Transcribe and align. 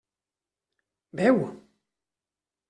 Beu. 1.17 1.37